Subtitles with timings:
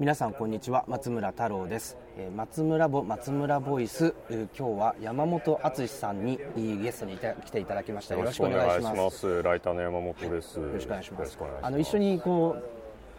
[0.00, 1.96] 皆さんこんにちは松村太郎です。
[2.18, 4.12] えー松村ボ松村ボイス。
[4.28, 8.16] えー今日は山本敦さんにいいゲストに来ていただきました。
[8.16, 9.18] よろしくお願いします。
[9.18, 9.42] す。
[9.44, 10.58] ライターの山本です。
[10.58, 11.20] よよろしくお願いします。
[11.20, 11.66] よろしくお願いします。
[11.66, 12.56] あの一緒にこ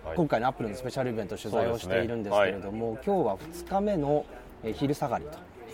[0.03, 0.17] う、はい。
[0.17, 4.25] 今回のアップルのスペシャルイベント取材をしているんですけれども、今日は2日目の
[4.63, 5.25] えー昼下がり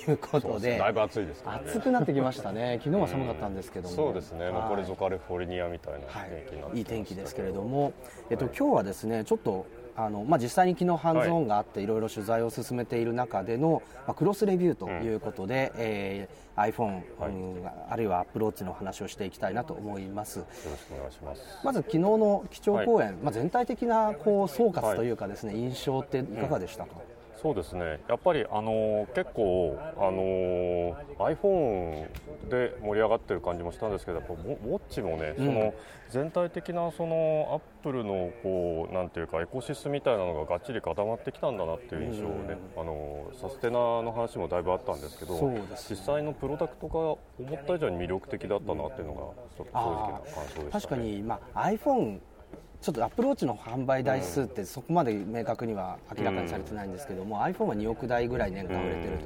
[0.05, 1.51] ということでだいぶ暑いですね。
[1.65, 2.79] 暑くなってきましたね。
[2.85, 4.51] 昨日は寒かったんですけども、そうですね。
[4.51, 6.29] もうこれはいぞカリフォルニアみたいなはい。
[6.29, 7.91] 天気になって、いい天気ですけれども、
[8.29, 9.65] えっと、今日はですねちょっと
[9.95, 20.39] あの、まあ、実際に昨日ハンズオンがあって、い、ろいろ取材を進めている中での、まあ、クロスレビューということで、えー iPhone、うんあるいは Apple の話をしていきたいなと思います。
[20.39, 21.41] よろしくお願いします。
[21.63, 26.95] まず昨日の基調講演、まあ、全体的なこう総括というかですね、印象っていかがでしたか、
[27.41, 27.99] そうですね。
[28.07, 32.07] やっぱりあの結構あの iPhone
[32.49, 35.73] で盛り上がってる感じもしたんですけど、やっぱウォッチもね、その
[36.09, 45.33] 全体的なその Apple のこうなんていうかエコシスみたいなのががっちり固まってきたんだなっていう印象をね、あのサステナの話もだいぶあったんですけど、
[45.89, 47.19] 実際のプロダクトが思
[47.55, 49.19] った以上に魅力的だったなっていうのが
[49.57, 50.69] ちょっと正直な感想でした、ね。
[50.71, 52.19] 確かに、まあ、iPhone
[52.81, 59.25] ちょっとアップルウォッチの販売台数ってそこまで明確には明らかにされてないんですけども、iPhone は2億台ぐらい年間売れてると、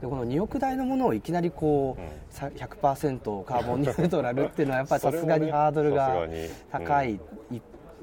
[0.00, 6.26] でこの2億台のものをいきなりこう、さ100%カーボンニュートラルっていうのはやっぱりさすがにハードルが
[6.70, 7.20] 高い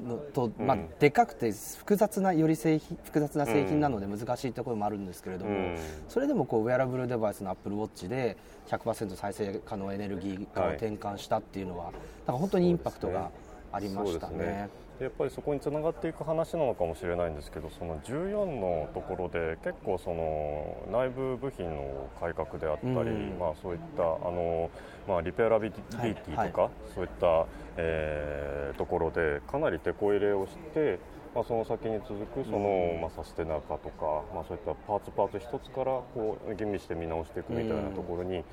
[0.05, 5.77] のと、まあ、でかくて複雑なより製品複雑な製品なので難しいところもあるんですけれども、うん。
[6.07, 11.93] それでもこうウェアラブルデバイスのアップルウォッチで100%再生可能エネルギー化を転換したっていうのは、なん
[12.27, 13.31] か本当にインパクトが
[13.71, 14.69] ありましたね。
[14.99, 23.39] でやっぱりそこにつながっていく話なのかもしれないんですけどその14のところで結構その内部部品の改革であったり、うん。
[23.39, 24.69] まあ、そういったあの、
[25.07, 30.99] まあ、リペアラビリティとか、はいはそういった、えーところでかなり手こ入れをして、
[31.35, 38.43] まあ、その先に続くその、まあ、サステナ化とか、まあ、そういったパーツパーツ一つからこう吟味して見直していくみたいなところに、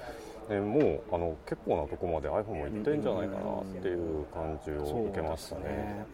[0.50, 0.78] えーも
[1.10, 6.04] うあの結構なところまで iPhone も行ってんじゃないかなっていう感じを受けましたね。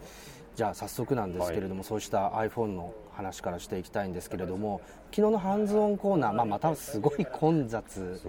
[0.55, 4.81] じゃあ早速なんですけれども、そうした iPhone の話からしていきたいんですけれども
[5.17, 8.21] 昨日のハンズオンコーナー、まあ、またすごい混雑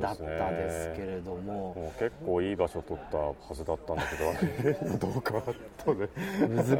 [0.00, 1.72] だったですけれども。
[1.72, 4.02] もう結構いい場所取ったはずだったんだ
[4.64, 5.34] けど どうか
[5.84, 6.08] とね。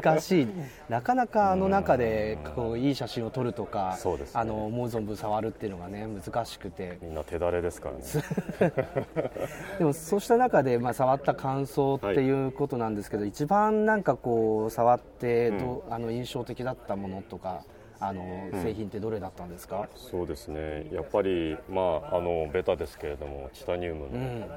[0.01, 0.47] 難しい。
[0.89, 4.41] なかなかあの中でこういい写真を撮るとか、そうですね。
[4.41, 6.97] あの思う存分触るっていうのがね難しくて。
[7.01, 7.89] みんな手だれですか
[8.59, 8.73] らね。
[9.79, 17.63] でもそうした中で、まあ、触った感想っていうことなんですけど、一番なんかこう触ってどう、あの印象的だったものとか
[18.05, 20.89] あの製品ってどれだったんですか、そうですね。
[20.91, 24.47] やっぱりまああのベタですけれどもチタニウムの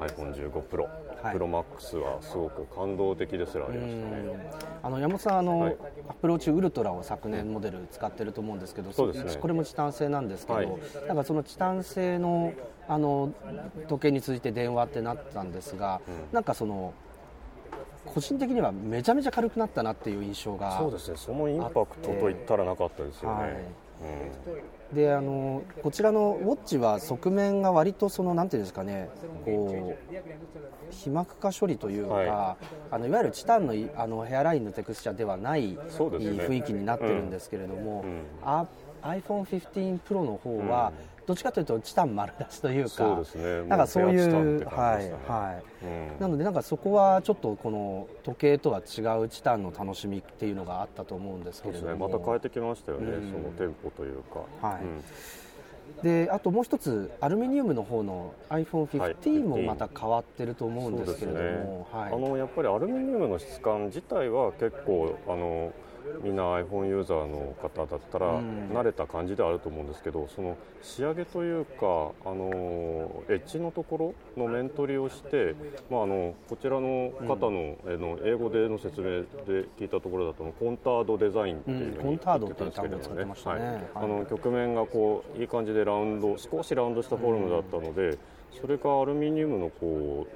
[0.00, 0.82] iPhone15 Pro、
[1.22, 1.32] はい。
[1.32, 4.50] プロマックスはすごく感動的ですらありましたね、
[4.82, 5.76] あの山本さんあの、はい。
[6.08, 9.36] アップローチウルトラを昨年モデル使ってると思うんですけど、そうですね。
[9.40, 10.68] これもチタン製なんですけど、はい。
[11.06, 12.52] なんかそのチタン製の
[12.88, 13.32] あの
[13.86, 16.00] 時計について電話ってなったんですが、
[16.32, 16.92] なんかその
[18.06, 21.16] 個人的にはめちゃめちゃ軽くなったなっていう印象がそうですね。
[21.16, 23.52] そのインパクトといったらなかったですよね、はい。
[24.94, 29.08] であのこちらのウォッチは側面が割とそのなんていうんですかね
[29.44, 32.56] こう被膜化処理というか、は
[32.90, 35.78] あのいわゆるチタンのいあのヘアラインのテクスチャーではないね。
[35.78, 38.04] 雰囲気になってるんですけれども、
[38.42, 38.66] あ
[39.02, 40.92] iPhone15 Pro の方は、
[41.30, 43.68] どっちかというとチタン丸出しというかそうですね。
[43.68, 46.20] なんかそういもうペアチタンっうて感はいはい、うん。
[46.20, 51.88] なのでなんかそこはちょっとこの時計とは違うチタンの楽しみっていうのがあったと思うんですけそうですね。
[51.92, 54.82] れどもまた変えてきましたよね、その店舗というか、はい。
[54.82, 55.04] うん。
[56.02, 65.72] であともう一つアルミニウムの方のはい iPhone15 もまた変わってると思うんですけれども、あはい、のやっぱりアルミニウムの質感自体は結構あの
[66.22, 75.54] みんな iPhone ユーザーの方だったら慣れた感じではあると思うんですけど、その仕上げというかあのエッジのところの面取りをして、
[75.90, 82.02] まあ、あのこちらの方の,、あの英語での説明で聞いたところだとコンタードデザインっていうふうにうん。
[82.02, 83.82] コンタードっていう言ってたんですけど単語を使ってましたねはいはい。
[83.94, 88.18] あの曲面がこういい感じでラウンド少しラウンドしたフォルムだったので、
[88.60, 90.26] それがアルミニウムのこ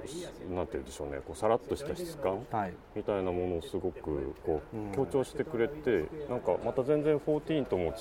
[0.49, 1.19] うなんて言うんでしょうね。
[1.25, 2.73] こうさらっとした質感はい。
[2.95, 7.91] みたいなものをすごくこう強調してくれて、なんかまた全然14とも違っ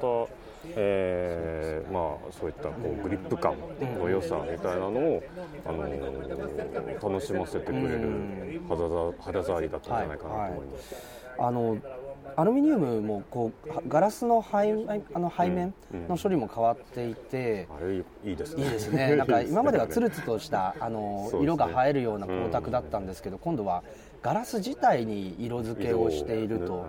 [0.00, 0.32] た、
[0.76, 3.54] えーまあ、そういったこうグリップ感
[3.98, 5.22] の良さみたいなのを、
[5.66, 10.94] あのー楽しませてくれる肌ざ肌触りだったんじゃないかなと思います。
[11.38, 11.76] あの
[12.36, 14.72] アルミニウムもこうガラスの背
[15.14, 15.74] あの背面
[16.08, 17.96] の処理も変わっていて、あれ
[18.30, 18.64] いいですね。
[18.64, 19.16] いいですね。
[19.16, 23.82] なんか今まではつるつるとしたあの色が映えるような光沢だったんですけど、今度は
[24.22, 26.86] ガラス自体に色付けをしていると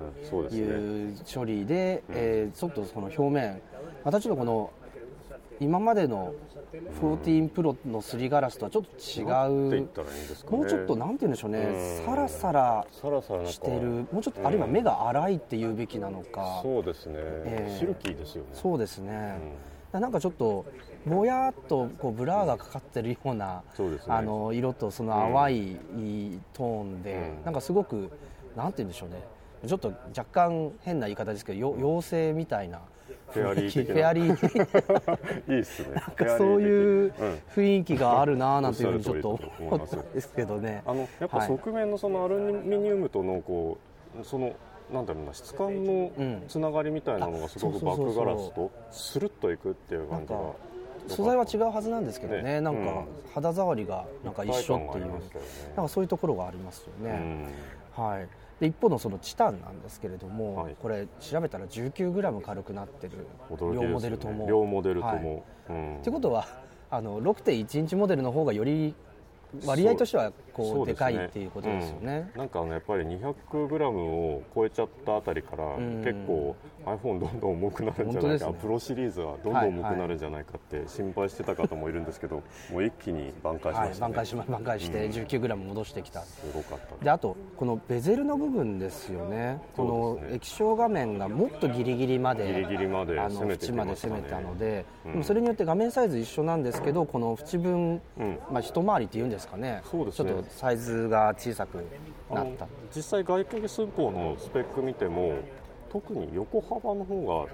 [0.52, 3.62] いう処理で、えー、ちょっとその表面
[4.04, 4.70] またちょっとこの
[5.60, 6.34] 今までの
[6.74, 8.90] 14プロのすりガラスとはちょっと
[9.20, 9.24] 違
[9.78, 9.88] う、
[10.50, 18.50] もうちょっとなんて言うんでしょうね、サラサラしてる、もうちょっと、あるいは目が粗いっていうべきなのか、そうですね、えー、シルキーですよね。
[18.54, 19.38] そうですね、
[19.94, 20.66] うん、なんかちょっと
[21.06, 25.78] ぼやっとこうブラーがかかってるような、うんね、あの色とその淡い
[26.54, 28.10] トーンで、うん、なんかすごく
[28.56, 29.22] なんて言うんでしょうね。
[29.66, 32.82] ちょっと若干変な言い方ですけど妖精みたいな
[33.34, 35.96] フェアリーフェアリーいいっすね。
[35.96, 37.14] なんかそういう
[37.56, 40.84] 雰囲気があるななんていうふうにちょっと思ったんですけどね。
[40.86, 43.78] あのやっぱ側面のそのアルミニウムとのこ
[44.20, 44.54] うその
[44.92, 46.12] なんだろうな質感の
[46.48, 50.40] つながりみたいなのがすごくバックガラスとスルッといくっていう感じが
[51.08, 52.62] 素材は違うはずなんですけどね、ね。
[52.62, 53.04] なんか
[53.34, 55.12] 肌触りがなんか一緒っていう、ね、
[55.76, 57.48] なんかそういうところがありますよね。
[57.96, 58.28] はい
[58.64, 63.28] で一方のそのチタンなんですけれども、はい、これ調べたら 19g 軽くなってる、
[63.60, 64.48] 両モデルとも。
[64.48, 65.14] 両モデルとも。
[65.14, 66.48] はいうん、ってことは
[66.90, 68.96] あの6.1インチモデルの方がより
[69.66, 76.56] 割合としてはこうでかいっていうことですよね、うん、なんかあのやっぱり 200g を超えちゃったあたりから、結構
[76.86, 89.60] iPhone どんどん重くなるんじゃないか、ね、プロシリーズはどんどん重くなるんじゃないかって心配してた方もいるんですけど、はいはい、もう一気に挽回しました、ね、挽回し挽回して 19g 戻してきた、すごかった、であとこのベゼルの部分ですよね。
[89.76, 99.82] この液晶画面がもっとギリギリまでギリギリまであの縁まで攻めたので、うん、それによって画面サイズ一緒なんですけどこの縁分、うん、まあ一回りっていうんですかね。
[99.90, 101.84] そうですちょっとサイズが小さく
[102.32, 102.68] なった。
[102.96, 105.34] 実際外形寸法のスペック見ても
[105.92, 107.52] 特に横幅の方が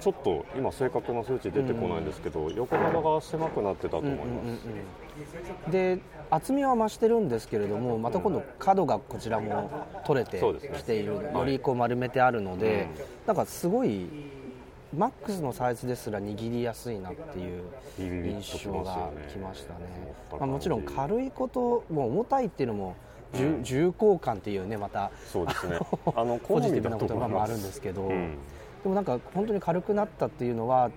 [0.00, 5.98] ちょっと今正確な数値出てこないんですけど、うん、横幅が狭くなってたと思います、うんうん、で
[6.30, 9.70] 厚みは増してるんですけれどもまた今度角がこちらも
[10.06, 10.40] 取れて
[10.78, 12.88] きている、ね、よりこう丸めてあるので、
[13.26, 14.06] なんかすごい
[14.96, 17.62] マックスのサイズですら握りやすいなっていう
[17.98, 19.80] 印象がきましたね、
[20.32, 22.96] まあ、もちろん軽いことも重たいっていうのも
[23.32, 25.78] 重,、重厚感っていうねまたそうですね。
[26.16, 28.36] あのポジティブな言葉もあるんですけど、うん、
[28.82, 30.90] でもなんか本当に軽くなったっていうのは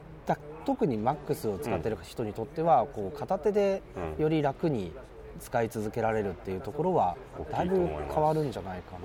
[0.66, 3.81] 特にマックスを使ってる人にとっては、こう片手で
[4.18, 4.94] より楽に
[5.40, 7.18] 使い続けられるっていうところは
[7.51, 8.98] だいぶ変わるんじゃないか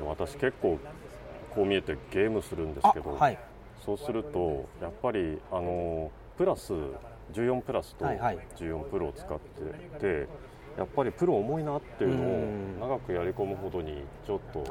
[0.00, 0.04] な。
[0.06, 0.78] 私結構
[1.54, 3.38] こう見えてゲームするんですけど、はい、
[3.84, 6.72] そうするとやっぱりあのプラス
[7.32, 10.28] 14プラスと14プロを使ってて、はいはい、
[10.78, 12.16] やっぱりプロ重いなっていう
[12.80, 14.64] のを長くやり込むほどにちょっと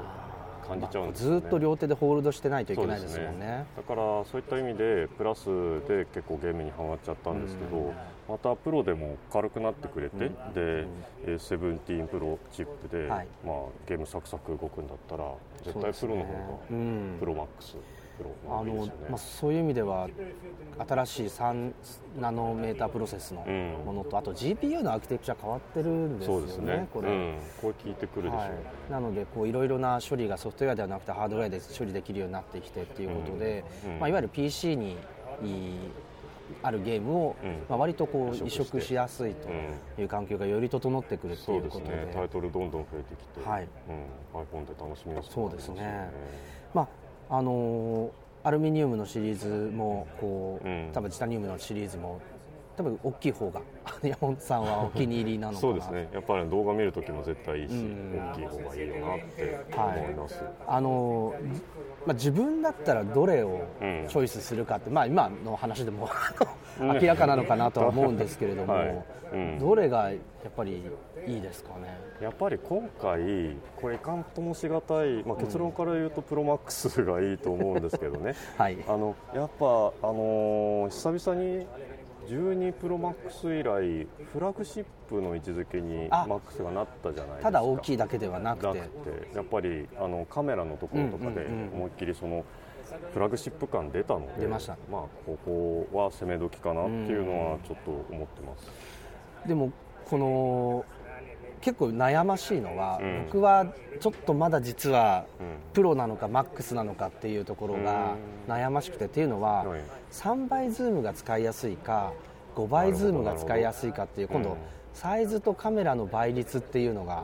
[0.67, 5.45] 感じちゃうんです、ね、ずっと両手でホールドしてないといけないですもんね、ね、だからそういった意味でプラス
[5.87, 7.93] で結構ゲームにはまっちゃったんですけど、
[8.27, 10.87] またプロでも軽くなってくれて、で
[11.25, 13.55] 17プロチップで、はい、まあ、
[13.87, 15.31] ゲームサクサク動くんだったら
[15.63, 16.39] 絶対プロの方が、
[17.19, 17.77] プロマックス
[18.47, 20.07] あのまあ、そういう意味では
[20.87, 21.73] 新しい3
[22.19, 26.87] ナノメータープロセスのものと、うん、あと GPU のアーキテクチャ変わってるんですよね、ね。
[26.93, 28.51] これ、うん、これ聞いてくるでしょう、はい、
[28.91, 34.97] なのでいろいろな処理がソフトウェアではなくてハードウェアで処理できるようになってきてっていうことで、うん、まあ、いわゆる PC に
[36.61, 37.35] あるゲームを、
[37.69, 43.67] まあ、割とこう移植しやすいという環境がより整ってくるということで,、ね、タイトルどんどん増えてきて、はい。
[44.33, 45.31] うん、iPhone で楽しみやすくなりますね。
[45.33, 46.09] そうですね。
[46.73, 48.11] まああの
[48.43, 52.21] アルミニウムのシリーズもこう、うん、多分チタニウムのシリーズも
[52.77, 53.61] 多分大きい方が
[54.03, 55.61] 山本さんはお気に入りなのかな。
[55.61, 56.09] そうですね。
[56.13, 61.33] やっぱり動画見るときも絶対いいし、うん、大きい方がいいよなって思います、はい、あの
[62.05, 66.09] まあ、自分だったらどれをチョイスするかって、うん、まあ、今の話でも
[66.79, 69.03] 明らかなのかなとは思うんですけれども、はい。
[69.33, 70.83] うん、どれがやっぱり
[71.27, 71.97] いいですかね？
[72.21, 81.67] やっぱり今回これいかんともしがたい、まあ、結論から言うとプロマックスがいいと思うんですけどね、 はい、あのやっぱ、あのー、久々に
[82.27, 87.43] 12プロマックス以来フラグシップの位置づけにマックスがなったじゃないですか。
[87.43, 88.89] ただ大きいだけではなくて。
[89.33, 92.43] やっぱりあのカメラのところとかで思いっきりその
[93.13, 99.71] フラグシップ感出たので出ました、まあ、ここは攻め時かなっていうのはちょっと思ってます、でも
[100.05, 100.85] この
[101.65, 105.25] 結構悩ましいのは、うん、僕はちょっとまだ実は
[105.73, 108.17] プロなのかマックスなのかっていうところが
[108.47, 109.65] 悩ましくてっていうのは
[110.11, 112.13] 3倍ズームが使いやすいか
[112.55, 114.57] 5倍ズームが使いやすいかっていう今度
[114.93, 117.23] サイズとカメラの倍率っていうのが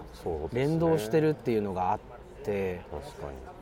[0.51, 1.99] 連動してるっていうのがあっ
[2.43, 2.81] て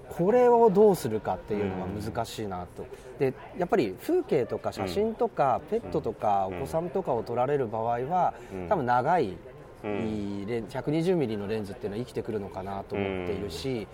[0.09, 2.85] これをどうするかっていうのは難しいなと、
[3.19, 8.33] でやっぱり風景とか写真とか、ペットとか、お子さんとかを撮られる場合は、
[8.67, 9.37] 多分長い、
[9.83, 13.87] 120ミリのレンズっていうのは生きてくるのかなと思っているし、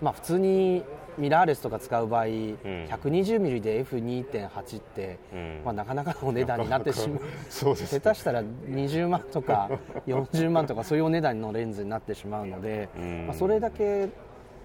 [0.00, 0.82] まあ、普通に
[1.18, 5.18] ミラーレスとか使う場合、120ミリで F2.8 って、
[5.64, 7.20] まあ、なかなかのお値段になってしまう。
[7.76, 9.68] 下手したら20万とか
[10.06, 12.88] 40万とかそういうお値段のレンズになってしまうので、
[13.26, 14.08] まあ、それだけ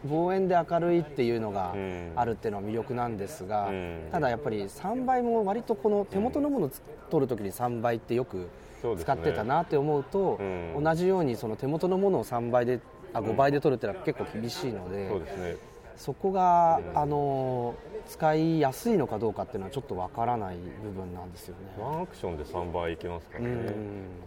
[0.07, 1.73] 望遠で明るいっていうのが
[2.15, 3.69] あるっていうのは魅力なんですが、
[4.11, 6.71] ただやっぱり3倍も割とこの手元のものを
[7.09, 8.47] 撮るときに3倍ってよく
[8.97, 10.39] 使ってたなって思うと
[10.79, 12.79] 同じようにその手元のものを3倍で
[13.13, 15.75] あ5倍で撮るっていうのは結構厳しいので。
[15.97, 17.73] そこが、あの
[18.07, 21.61] 使いやすいのかどうかっていうのはちょっとわからない部分なんですよね。
[21.79, 23.73] ワンアクションで3倍いきますからね。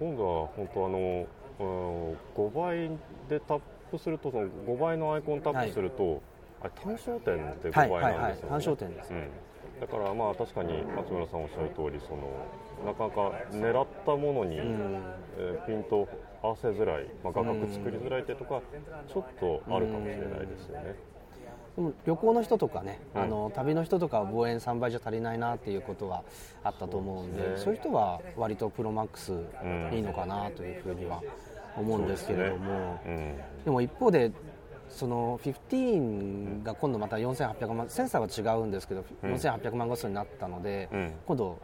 [0.00, 1.26] 今度は本当あの
[1.58, 2.88] 5倍
[3.28, 6.20] でタップするとその5倍のアイコンタップすると、はい、
[6.62, 9.30] あれ単焦点で5倍なんですよね、はいはいはい、単焦点です、うん、
[9.80, 12.30] だからまあ確かに松村さんおっしゃる通りその
[12.84, 15.02] なかなか狙ったものに、うん、
[15.38, 16.08] えー、ピント
[16.42, 18.60] 合わせづらい、まあ、画角作りづらいってとか
[19.12, 20.94] ちょっとあるかもしれないですよね。
[21.76, 26.24] でも旅行の人とかね、うん、あの旅の人とかは望遠3倍じゃ足りないなっていうことは
[26.64, 29.32] あったと思うんでそう、ね,、いう人は割とプロマックス
[29.92, 31.22] いいのかなというふうには
[31.76, 33.46] 思うんですけれども、でね。
[33.58, 34.32] うん、でも一方で
[34.88, 41.58] その15が今度また4800万センサーは違うんですけど、うん、4800万画素になったので、うん、今度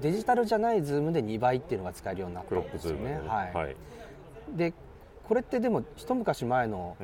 [0.00, 3.20] デジタルじゃないズームで2倍っていうのが使えるようになったんですよね。
[3.26, 3.76] はい、はい、
[4.54, 4.72] で
[5.26, 6.96] これってでも一昔前の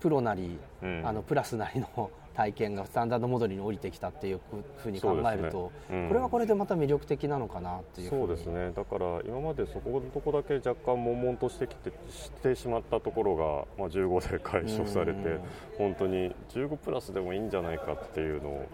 [0.00, 0.58] プロなり、
[1.04, 4.40] あのプラスなりの 体験がスタンダードモデルに降りてきたっていう
[4.76, 6.02] ふうに考えると、ね。
[6.02, 8.70] うん、これはこれでまた魅力的なのかなっていうそうですね。
[8.70, 13.44] だから今までそこのとこだけ若干悶々としてきてしてしまったところが、
[13.76, 15.40] まあ、15で解消されて、うん、
[15.78, 18.66] 本当に15プラスでもいいんじゃないかっていうのを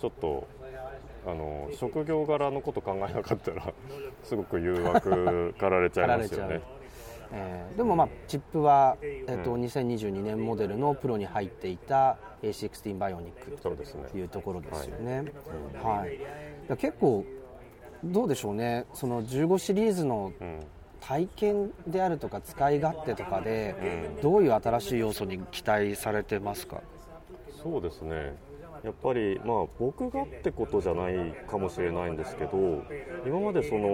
[0.00, 0.48] ちょっと
[1.26, 3.72] あの職業柄のこと考えなかったら
[4.22, 6.60] すごく誘惑かられちゃいますよね。
[7.32, 15.24] えー、でも、まあ、チップは、えーとうん、2022年モデルのプロに入っていた A16 バイオニックというところですよね。
[15.82, 16.18] はい、
[16.68, 17.24] はい、結構
[18.04, 18.86] どうでしょうね。
[18.94, 20.32] その15シリーズの
[21.00, 23.74] 体験であるとか使い勝手とかで、
[24.22, 26.80] どういう新しい要素に期待されてますか？
[27.60, 28.36] そうですね
[28.84, 32.84] やっぱり、まあ、僕がってことじゃないかもしれないんですけど
[33.26, 33.88] 今までその、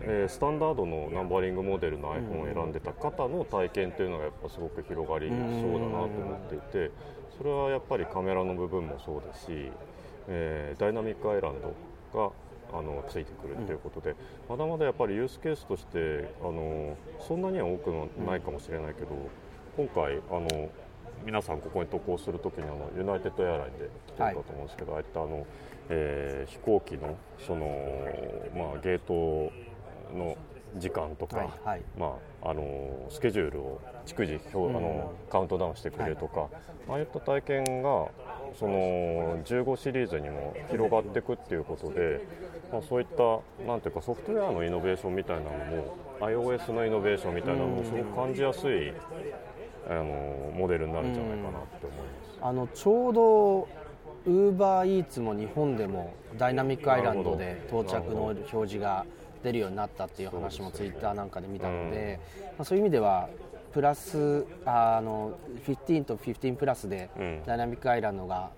[0.00, 6.90] えー、スタンダードのナンバリングモデルの iPhone を選んでた方の体験っていうのがやっぱすごく広がりそうだなと思っていて
[7.36, 9.70] それはやっぱりカメラの部分もそうですし、
[10.28, 12.30] えー、ダイナミックアイランドが
[12.72, 14.16] あのついてくるということで、
[14.48, 17.90] まだまだやっぱりユースケースとしてあのそんなには多く
[18.26, 19.08] ないかもしれないけど
[19.76, 20.70] 今回あの
[21.24, 25.46] 皆さんここに渡航するときにあのユナイテッドエアラインで撮ったと思うんですけど、はい、ああいったあの、
[25.88, 27.66] えー、飛行機のその、
[28.56, 29.52] まあ、ゲート
[30.16, 30.36] の
[30.76, 36.50] 時間とか、はいはい、まあ、あのスケジュールを逐次表、うん、あのカウントダウンしてくれるとか、はい、
[36.88, 38.08] ああいった体験が
[38.58, 42.26] その15シリーズにも広がっていくっていうことで、
[42.72, 48.92] まあ、そういったなんていうかソフトウェアのイノベーションみたいなのも iOS のイノベーションみたいなのもすごく感じやすい
[49.88, 53.68] あのモデルになるんじゃないかなって思います、あのちょうど
[54.24, 59.04] ウーバーイーツも日本でもダイナミックアイランドで到着の表示が
[59.42, 63.28] 出るようになったっていう話もツイッターなんかで見たので、うん、まあ、そういう意味では
[63.72, 65.36] プラスあの
[65.66, 67.10] 15と15プラスで
[67.46, 68.50] ダイナミックアイランドが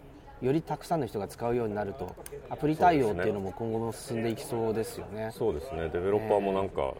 [0.43, 2.14] よりたくさんの人が使うようになると
[2.50, 5.31] アプリ対応っていうのも今後も進んでいきそうですよね。
[5.33, 5.88] そうですね。
[5.90, 6.93] デベロッパーもなんか、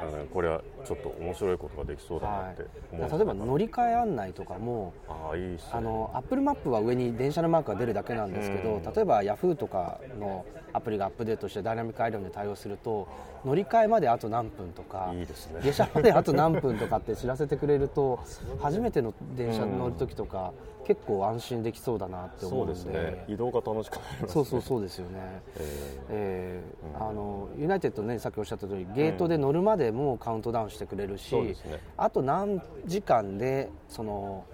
[0.00, 10.46] あのこれはちょっと面白いことができそうだなって思はい、例えば乗り換え案内とかもあいい、ね、あのアップルマップは上に電車のマークが出るだけなんですけど、うん、例えばヤフーとかの
[10.78, 13.08] アプリがアップデートしてダイナミックアイランドに対応すると
[13.44, 18.20] 乗り換えまであと何分とかいいです、ね、下車まであと何分とかって知らせてくれると
[18.60, 22.74] 初めての電車に乗る時とか、うん、結構安心できそうだなって思うんで。
[22.74, 23.24] そうですね。
[23.28, 25.18] 移動が楽しくなります、ね、そうそうそうですよね、
[25.56, 25.62] えー、
[26.10, 31.54] えーうん、あのユナイテッドねさっきおっしゃった通りゲートで乗るまでもカウントダウンしてくれるし、ね、
[31.96, 34.44] あと何時間でその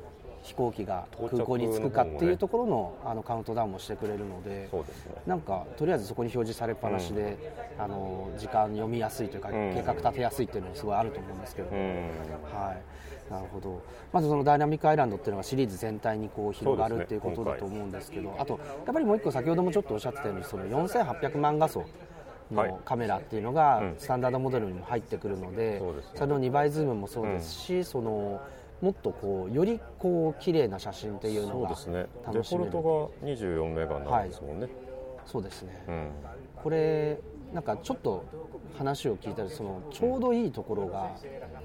[0.44, 4.68] 飛行機が空港に着くかっていうところのあのカウントダウンもしてくれるので、
[5.26, 7.38] なんかとりあえずそこに表示されっぱなしで、
[7.78, 13.82] あの時間読みやすいというか、計画立てやすいっていうのもすごいあると思うんですけど、はい、なるほど。
[14.12, 21.86] まずそのダイナミックアイランドっていうのがシリーズ全体にこう広がるっていうことだと思うんですけどあとやっぱりもう一個先ほどもちょっとおっしゃってたようにその4800万画素
[22.52, 25.80] のカメラっていうのがスタンダードモデルにも入ってくるので、
[26.14, 28.40] それの2倍ズームもそうですし、その
[28.84, 32.06] もっとこうよりこう綺麗な写真っていうのがそうですね。
[32.30, 32.69] 楽しめる。
[32.69, 34.68] デフォルトが24メガなんですもんね、
[35.24, 36.08] そうですね、うん。
[36.62, 37.18] これ
[37.54, 38.24] なんかちょっと
[38.76, 41.12] 話を聞いたらそのちょうどいいところが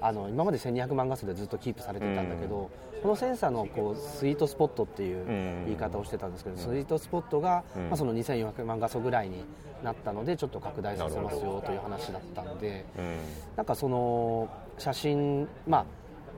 [0.00, 2.70] あの今まで1200万画素でずっとキープされてたんだけど、
[3.02, 5.26] このセンサーのこうスイートスポットっていう
[5.66, 7.88] 言い方をしてたんですけど、スイートスポットが、うん。
[7.88, 9.44] まあ、その2400万画素ぐらいに
[9.82, 13.16] なったのでちょっと拡大させますよという話だったんでうん。
[13.56, 14.48] なんかその
[14.78, 15.84] 写真まあ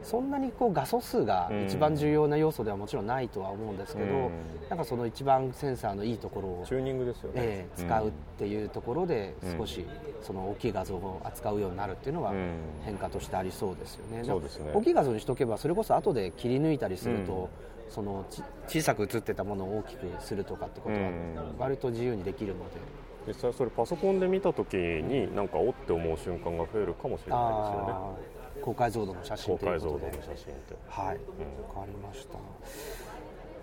[0.02, 4.30] そんなにこう画素数が一番重要な要素ではもちろんないとは思うんですけど、うん。
[4.68, 9.58] なんかその一番センサーのいいところをチューニングですよね、ええ使うっていうところでうん。
[9.58, 9.86] 少し
[10.22, 12.50] その大きい画像を扱うようになるっていうのはうん。
[12.84, 14.24] 変化としてありそうですよね。
[14.24, 14.70] そうですね。
[14.74, 17.48] 大きい画像にしておけばそれこそ後で切り抜いたりすると、
[17.88, 21.36] そのち小さく写ってたものを大きくするとかってことはうん。
[21.58, 22.80] 割と自由にできるので、
[23.26, 30.06] 実際それパソコンで見た時になんかおって思う瞬間が増えるかもしれないですよね高解像度の写真ということで。
[30.06, 32.38] の写真ってはい、わかりました。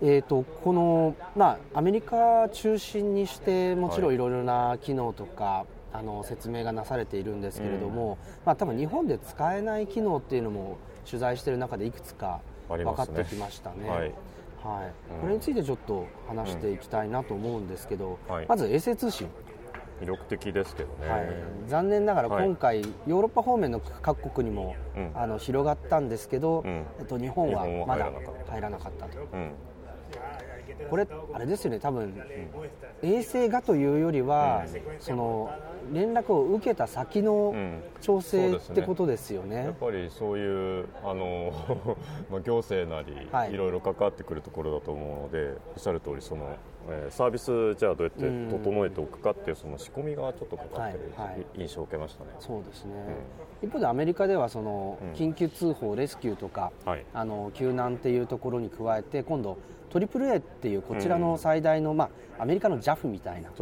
[0.02, 4.14] えー、とこの、まあ、アメリカ中心にしてもちろんはい。
[4.14, 13.88] いろいろな機能とか、あの説明がなされているんですけれども、まあ、多分日本で使えない機能っていうのも取材している中でいくつか分かってきましたね。
[13.88, 13.98] はい。
[14.00, 14.12] はい。
[15.16, 15.20] うん。
[15.22, 18.46] これについてちょっと話していきたいなと思うんですけど、はい。
[18.48, 19.28] まず衛星通信、
[20.00, 21.28] 魅力的ですけどね、はい、
[21.68, 22.46] 残念ながらはい。
[22.46, 25.10] 今回、ヨーロッパ方面の各国にも、うん。
[25.14, 26.84] あの広がったんですけど、うん。
[26.98, 28.10] えっと、日本はまだ
[28.48, 29.06] 入らなかった。
[29.06, 29.18] と。
[29.32, 29.52] うん。
[30.88, 32.14] これあれですよね多分、
[33.02, 34.64] 衛星がというよりは、
[34.98, 35.50] その
[35.92, 37.82] 連絡を受けた先のうん。
[38.00, 39.56] 調整ってことですよね。
[39.56, 39.74] やっ。
[39.74, 41.52] ぱりそういうあの、
[42.30, 43.52] まあ、行政なり、はい。
[43.52, 46.56] い、ろいろ関わってくるところだと思うのでおっしゃる通りその、
[46.90, 51.46] えーサービスじゃあどうやって整えておくかっていうその仕込みがちょっとかかってるはいはい。
[51.56, 52.30] 印象を受けましたね。
[52.40, 52.92] そうですね、
[53.62, 55.12] 一方でアメリカではそのうん。
[55.12, 57.04] 緊急通報、レスキューとか、はい。
[57.14, 59.58] あの救難っていうところに加えて今度
[59.90, 63.54] AAA っていうこちらの最大の、まあ、アメリカの JAF みたいなね。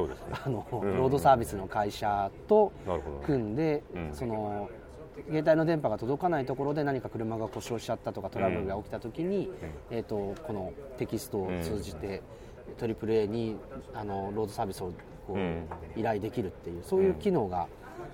[0.44, 1.06] あのロうん。
[1.06, 2.72] ードサービスの会社と
[3.24, 4.10] 組んで、うん。
[4.14, 4.70] その
[5.26, 9.50] 携帯の電波が届かないところで何か車が故障しちゃったとかトラブルが起きたときに、
[9.90, 12.22] えー、とこのテキストを通じて
[12.78, 13.56] AAA に
[13.94, 14.92] あのロードサービスを
[15.26, 15.68] こう、うん。
[15.96, 17.66] 依頼できるっていうそういう機能が、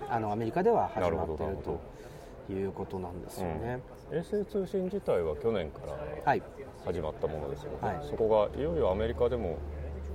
[0.09, 3.81] あのアメリカでは始まってなるということなんですよね。
[4.11, 6.43] 衛星通信自体は去年からはい。
[6.85, 8.01] 始まったものですよね、はい。
[8.03, 9.57] そこがいよいよアメリカでも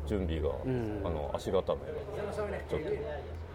[0.05, 1.01] 準備が、ん。
[1.05, 1.79] あの足固め
[2.69, 2.81] ちょっ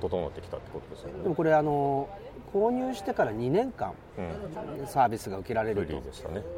[0.01, 1.23] と整ってきたってことですよね。
[1.23, 2.09] でもこれあの
[2.55, 5.93] 購入してから2年間うん、サービスが受けられフると。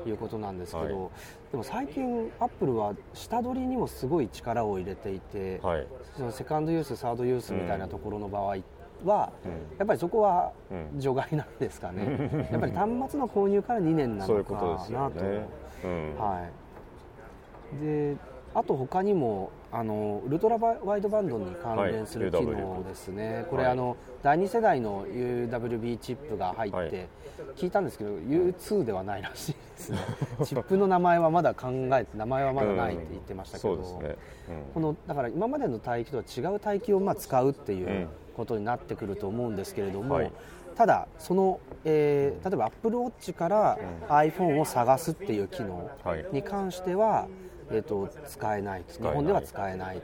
[0.06, 1.10] いうことなんですけど、は
[1.50, 5.86] でも最近アップルは下取りにもすごい力を入れていて、はい。
[6.14, 8.58] そのセカンドユースサードユースみたいなところの場合
[9.04, 14.54] は、うんやっぱりそこはうん除外なんですかね、 やっぱり端末の購入から2年なのか
[14.90, 15.24] なと。
[15.24, 15.46] ね。
[15.82, 16.14] うん。
[16.18, 16.46] は
[17.72, 18.16] い、で
[18.56, 23.72] あと他にもあのウルトラワイドバンドに関連する機はい能ですね、これ、はい。
[23.72, 27.08] あの第2世代の UWB チップが入って、はい。
[27.54, 29.98] 聞いたんですけど U2 ではないらしいですね。
[30.42, 33.76] チップの名前はまだ考えて名前はまだないって言ってましたけど。
[34.72, 38.08] このだから今までの帯域とは違う帯域をまあ使うっていううん。
[38.36, 40.32] ことになってくると思うんですけれども、はい。
[40.76, 46.26] ただその、えー例えば AppleWatch から iPhone を探すっていう機能はい。
[46.32, 47.28] に関しては、
[47.70, 50.00] えー、と使えない日本では使えない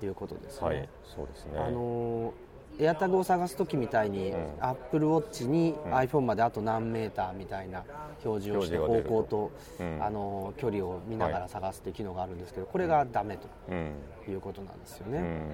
[0.00, 0.66] ということですね。
[0.66, 0.88] はい。
[1.04, 1.58] そうですね。
[1.58, 2.32] あの
[2.78, 7.84] エアタグを探す時みたいに、うん AppleWatch にうん iPhone まであと何メーターみたいな
[8.24, 13.92] 表示をして方向と、うんあの距離を見ながはら探すっていう機能があるんですけどこれがダメとうん。
[14.28, 15.18] いうことなんですよね。
[15.18, 15.50] うん。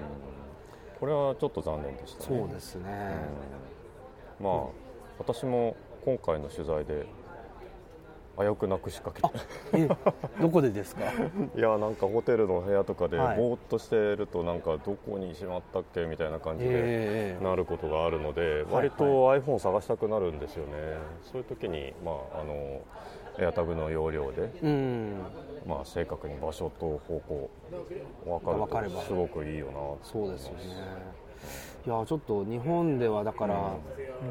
[0.99, 2.39] これはちょっと残念でしたね。
[2.39, 3.15] そうですね、
[4.39, 4.63] うんまあ、
[5.17, 5.75] 私も
[6.05, 7.05] 今回の取材で
[8.41, 9.21] 危うくなくしかけ。
[9.21, 9.29] て
[9.73, 9.89] え
[10.41, 11.03] どこでですか？
[11.55, 13.37] いやなんかホテルの部屋とかでぼはい。
[13.37, 20.71] ーっとしてるとなんかどこにしまったっけみたいな感じでええなることがあるのではい割と iPhone 探したくなるんですよね、
[21.23, 22.81] そういう時にまああの
[23.37, 25.13] AirTag の容量で、うん。
[25.65, 27.49] まあ、正確に場所と方向
[28.25, 30.59] 分分かるとすごくいいよなとそうですよね
[31.85, 33.73] いやちょっと日本ではだから、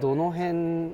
[0.00, 0.52] どの辺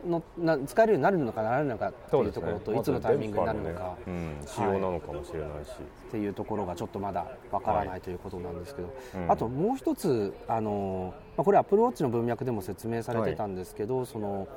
[0.09, 3.97] のな使えるようになるのかならないのかっていうところと、いつのタイミングになるのか、ね。
[4.07, 5.69] うん、仕様なのかもしれないし、
[6.09, 9.31] っていうところがちょっとまだわからないということなんですけど、うん。
[9.31, 14.49] あともう一つあの、まあ、これ AppleWatch の文脈でも説明されてたんですけど、その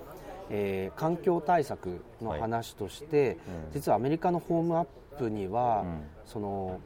[0.49, 3.73] えー環境対策の話として、うん。
[3.73, 4.85] 実はアメリカのホームアッ
[5.17, 6.01] プには、うん。
[6.25, 6.79] その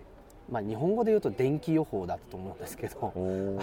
[0.53, 3.11] まあ、日本語で言うと電気予報だったと思うんですけど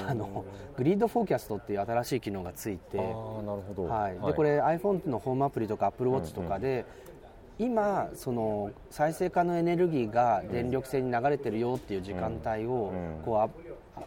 [0.08, 0.44] あの
[0.76, 6.84] グリッドフォーキャストっていう新しい機能がついてあーなるほど、はい、でこれ iPhone のホームアプリとか AppleWatch とかで、
[7.60, 12.92] 今その再生可能エネルギーが電力性に流れてるよっていう時間帯を
[13.24, 13.48] こうあ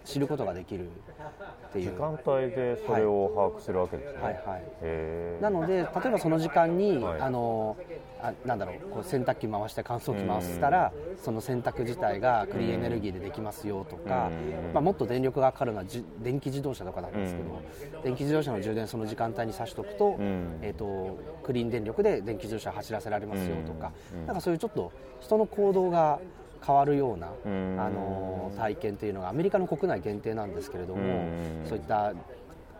[0.05, 1.91] 知ることができるっていう。
[1.91, 4.63] 時間帯でそれを把握するわけですね、はいはい。
[4.81, 5.41] へー。
[5.41, 7.21] なので例えばその時間に、はい。
[7.21, 7.77] あの
[8.21, 14.73] あなんだろうこう洗濯機回して乾燥機回したら、その洗濯自体がクリーンエネルギーでできますよとか、うん。
[14.73, 17.61] まあ、もっと電力がかかるのはじ電気自動車とかなんですけど、
[18.01, 20.59] 電気自動車の充電その時間帯に差しとくと,、ん。
[20.61, 23.91] えー、とクリーン電力で電気自動車走らせられますよとか、
[24.25, 26.19] なんかそういうちょっと人の行動が
[26.65, 27.79] 変わるような、ん。
[27.79, 31.65] あの体験というのがアメリカの国内限定なんですけれども、うん。
[31.67, 32.13] そういった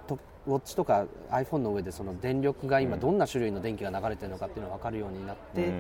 [0.08, 5.72] とウォッチとか iPhone の上でその電力が今どんな種類の電気が流れてるのかっていうのが分かるようになって、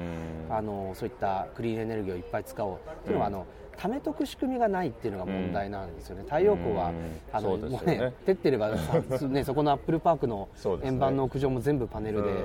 [0.49, 3.45] あのそういったクリーンエネルギーをいっぱい使おうっていうのは、あの
[3.77, 6.95] 貯めとく仕組みがないっていうのが問題なんですよね、太陽光は、うん
[7.31, 10.47] あのもうね、照ってればさ、 ね、そこのアップルパークの
[10.83, 12.35] 円盤の屋上も全部パネルで、うん。
[12.35, 12.41] こ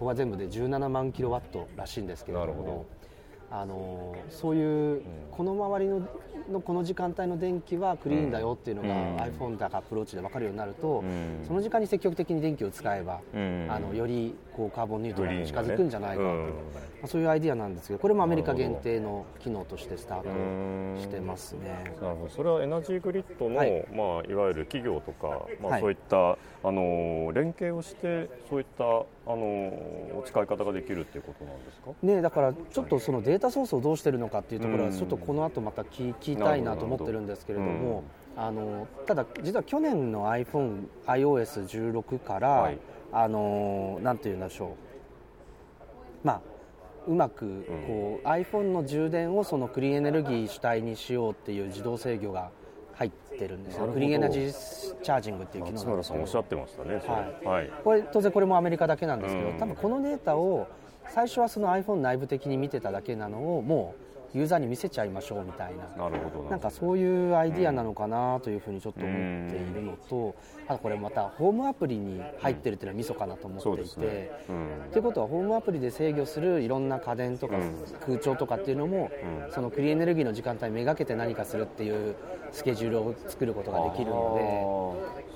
[0.00, 2.86] こは全部で17万キロワットらしいんですけれども。
[3.50, 6.08] あのそういうこの周りの
[6.50, 9.16] のこの時間帯の電気はクリーンだよっていうのが、うん。
[9.34, 11.44] iPhone だかアプローチで分かるようになると、ん。
[11.46, 13.66] その時間に積極的に電気を使えば、うん。
[13.70, 16.28] あのよりこうカーボンニュートラルに近づくんじゃないかね
[17.00, 21.94] まあ、そういうアイディアなんですけどこれもアメリカ限定の機能としてスタートしてますね。
[21.98, 22.28] なるほど。
[22.28, 23.70] それはエナジーグリッドの、はい。
[23.70, 25.80] いまあ、いわゆる企業とか、まあはい。
[25.80, 26.36] そういった、あ
[26.70, 28.86] の連携をしてそういった、あ
[29.28, 31.92] の使い方ができるっていうことなんですか？
[32.02, 34.94] ね、だからちょっとそのデータソースをどうしてるのかっていうところはうん。
[34.94, 38.04] ちょっとこの後また聞きたいなと思ってるんですけれども、
[38.36, 42.78] あのただ実は去年の iPhone iOS16 から、はい
[43.12, 46.26] あのなんて言うんでしょう。
[46.26, 46.40] まあ
[47.06, 52.50] うまくこう、iPhone の充電をそのクリーンエネルギー主体にしようっていう自動制御が
[52.92, 53.88] 入ってるんですよ。
[53.88, 57.46] クリーンエナジーチャージングっていう機能松さんおっしゃってましたね、はい。
[57.46, 57.70] はい。
[57.82, 59.58] これ当然これもアメリカだけなんですけど、うん。
[59.58, 60.68] 多分このデータを
[61.08, 66.04] 最初はその iPhone 内部的に見てただけなのをもうユーザーに見せちゃいましょうみたいな。
[66.04, 69.12] なるほどなんかそういうアイディアなのかなというふうにちょっと思っ
[69.50, 70.34] ているのと、
[70.68, 73.62] あとこれまたホームアプリに入ってるっていうのはミソかなと思っていて。
[73.62, 74.92] そうですね、うん。
[74.92, 77.56] ということはホームアプリで制御するいろんな家電とか
[78.06, 79.10] 空調とかっていうのも、
[79.50, 82.14] そのクリーンエネルギーの時間帯めがけて何かするっていう
[82.52, 84.34] スケジュールを作ることができるの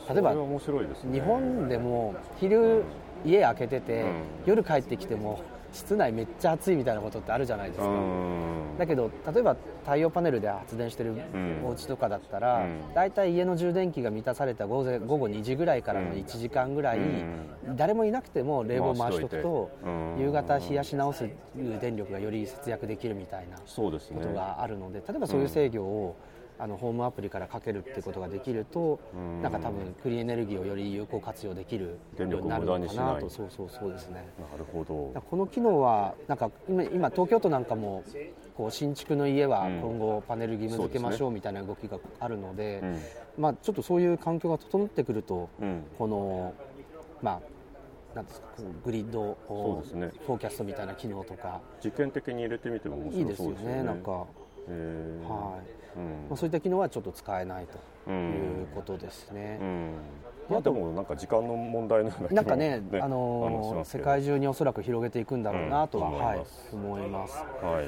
[0.07, 1.15] で例えばそれは面白いですね。
[1.15, 2.85] 日本でも昼
[3.25, 4.09] 家開けてて、うん。
[4.47, 5.41] 夜帰ってきても
[5.75, 8.79] 室内めっちゃ暑いみたいなことってあるじゃないですか、うん。
[8.79, 11.65] だけど例えば太陽パネルで発電してるん。
[11.65, 12.95] お家とかだったら、うん。
[12.95, 17.01] 大体家の充電器が満たされた午前午後2時ぐらいからの1時間ぐらい、
[17.77, 19.71] 誰もいなくても冷房回しとくと
[20.19, 21.29] 夕方冷やし直す
[21.81, 26.17] 電力がより節約できるみたいなことがあるので例えばそういう制御を、
[26.59, 29.43] あのホームアプリからかけるってことができると、うん。
[29.43, 33.29] なんか多分クリーンエネルギーをより有効活用できるようになるのかなと。
[33.29, 34.27] そうそうそうですね。
[34.38, 35.21] なるほど。
[35.21, 38.05] この機能はなんか今今東京都なんかも
[38.57, 42.99] こう新築の家は今後パネル義務付けましょうみたいな動きがあるのでうん
[43.37, 45.83] まあ、ちょっとそういう環境が整ってくると、うん。
[45.99, 46.55] この
[47.21, 47.40] まあ
[48.14, 48.47] なんですか
[48.85, 50.21] グリッドをそうですね。
[50.25, 51.61] フォーキャストみたいな機能とか。
[51.83, 54.29] 実験的に入れてみても面いいですよ白そうですよねねなんか、はい。
[54.69, 56.35] へーまうん。
[56.35, 57.79] あ、そういった機能はちょっと使えないと
[58.09, 59.59] うんいうことですね。
[59.61, 59.91] うん。
[60.49, 64.05] まあでもなんか時間の問題のようななんかね、ああのしのますけど。
[64.05, 67.39] 世界中におそらく広げていくんだろうなとは、うんはい思います。
[67.63, 67.87] はい。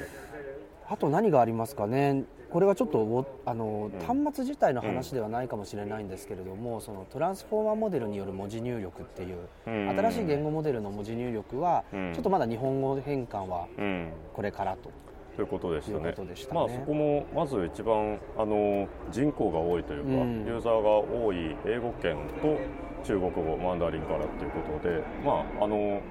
[0.89, 9.89] あと何がありますかね、これはちょっとおあの、端末自体の話ではないかもしれないんですけれども、そのトランスフォーマーモデルによる文字入力っていう、うん。
[9.89, 12.13] 新しい言語モデルの文字入力は、うん。
[12.13, 14.09] ちょっとまだ日本語変換はうん。
[14.33, 14.89] これからと。
[15.37, 16.13] ということでしたね。
[16.13, 16.29] たね。
[16.51, 20.45] まあ、そこもまず一番あの人口が多いというか、うん。
[20.47, 22.57] ユーザーが多い英語圏と
[23.03, 26.01] 中国語マンダリンからということで、まあ、あの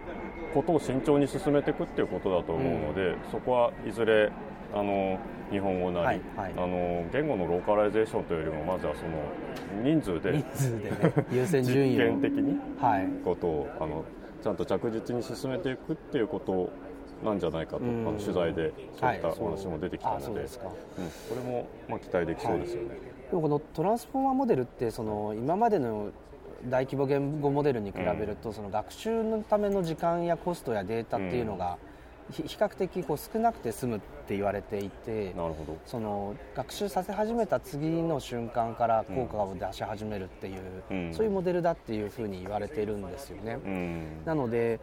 [0.54, 4.30] ことを慎重に進めていくっていうことだと思うので、そこはいずれ
[4.72, 5.18] あの
[5.50, 6.52] 日本語なり、はいはい。
[6.56, 11.96] あの言語のローカライゼーションというよりもまずはその人数で人数でね、優先順位を。
[11.96, 13.08] 実 験的にはい。
[13.24, 14.04] ことをあの
[14.40, 16.70] ちゃんと着実に進めていくっていうこと
[17.24, 18.08] なんじゃないかと、うん。
[18.08, 22.88] あの取材でそういったはいお話も出てきたので,、でこれもまあ期待できそうですよね。
[23.30, 26.10] でもこのトランスフォーマーモデルってその今までの
[26.68, 31.85] 大規模言語モデルに比べると、その学習のための時間やコストやデータっていうのが、ひ
[32.32, 35.78] 比較的こう少なくて済むって言われていてなるほど。
[35.86, 40.60] その学習させ始めた次の瞬間から効果を出し始めるっていう、
[40.90, 41.14] うん。
[41.14, 43.58] そういうモデルだっていうふうに言われているんですよね。
[43.64, 44.24] うん。
[44.24, 44.80] なので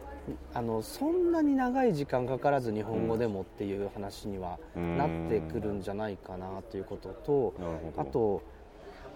[0.54, 4.96] あのそんなに長い時間かからず日本語でもっていう話にはうん。
[4.96, 8.02] なってくるんじゃないかなということと、なるほど。
[8.02, 8.42] あと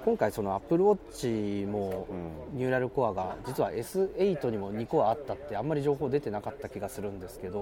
[0.04, 2.06] 今回そのアップルウォッチも
[2.54, 7.60] ニューラルコアが実は S8 にも2コアあったってあんまり情報出てなかった気がするんですけど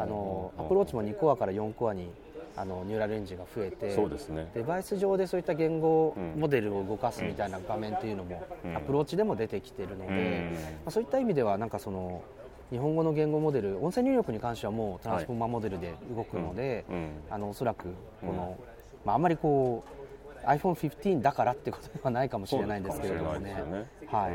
[0.00, 2.10] あのアップルウォッチも2コアから4コアに
[2.56, 4.48] あのニューラルエンジンが増えてそうですね。
[4.54, 8.42] デバイス上でそういった言語モデルを動かすみたいな画面っていうのも、
[8.74, 10.50] アプローチでも出てきているので、
[10.84, 12.22] まあ、そういった意味ではなんかその
[12.70, 16.86] 日本語の言語モデル音声入力に関してはもうトランスフォーマーモデルで動くので、
[17.28, 18.56] あのおそらくこの、
[19.04, 20.05] まあ、あんまりこう
[20.46, 23.86] iPhone15 だからってことではないかもしれないんですけれどもね、ね。
[24.06, 24.32] はい、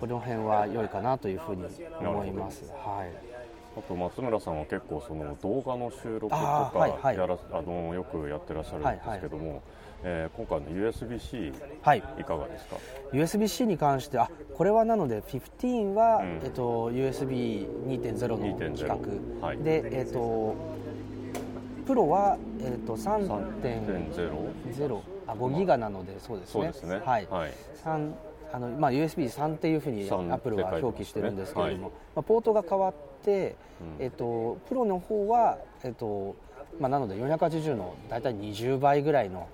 [0.00, 1.64] この辺は良いかなというふうに
[2.00, 2.64] 思います。
[2.72, 3.34] はい。
[3.76, 9.54] あと松村さんは結構その動画の収録とかやら、はいはい、あのよくやってらっしゃるんですけども、はい。
[9.54, 9.62] はい、
[10.04, 12.76] えー、今回の USB-C、はい、いかがですか
[13.12, 20.54] ？USB-C に関してあこれはなので15は、うん、えっと、USB2.0 の規格、はい、で、えっと、
[21.84, 26.72] プロは、えっと、3.0あ5ギガなのでそうですね。
[26.72, 27.00] すね。
[27.04, 27.52] はい、はい。
[28.52, 33.56] あのまあ、USB3 っていうふうにアップルは表記してるんですけれども、ねはい、まあ、ポートが変わって、
[33.98, 36.36] うん、えっと、プロの方は、えっと
[36.78, 39.48] まあ、なので480の大体20倍ぐらいの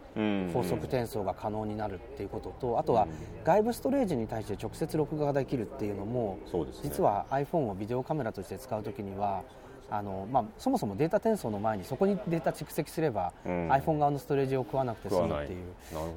[0.52, 3.06] 高速転送が可能になるっていうことと、あとは
[3.44, 9.44] 外部ストレージに対して直接録画ができるっていうのも、ね、実は iPhone をビデオカメラとして使うときには
[9.90, 15.64] あのまあ、そもそもデータ転送の前にそこにデータ蓄積すれば、うん、iPhone 側のストレージを食わなくて済むっていう、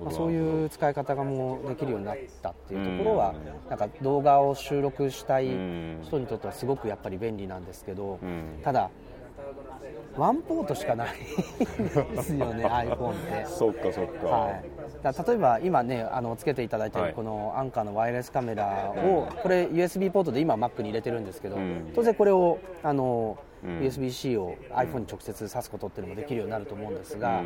[0.03, 3.33] まあ、そういう使い方がもうできるようになったっていうところは、う
[3.67, 8.91] ん、なんか動画を収録したい人にとってはすごくやっぱり便利なんですけど、うん、ただ
[10.17, 11.15] ワンポートしかない
[11.57, 13.45] ですよね iPhone って。
[13.49, 21.58] そっかそっか、はい、だ例えば今ねあのつけていただいているこのアンカーのワイヤレスカメラを、これ USB ポートで今 Mac に入れてるんですけど、
[21.94, 27.44] 当然これをあの USB-C を iPhone に直接挿すことっていうのもできるようになると思うんですが、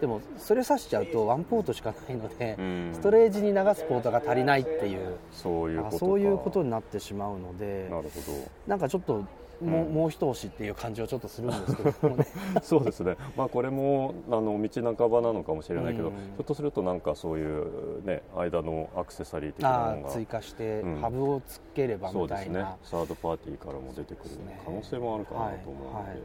[0.00, 2.56] でもそれ挿しちゃうとワンポートしかないので、
[2.92, 8.50] ストレージに流すポートが足りないっていうそういうことそういうことになってしまうのでなるほど。
[8.66, 9.24] なんかちょっと
[9.60, 12.08] もうもう一押しっていう感じはちょっとするんですけど。
[12.10, 12.26] ね
[12.62, 24.30] そうですね、まあ、これもあの道半ばなのかもしれないけど、ひょっとするとなんかそういう、ね、間のアクセサリー的なのが追加して、ハブをつければみたいな、ね、サードパーティーからも出てくる
[24.64, 26.24] 可能性もあるかなと思うので、はいはい、うん、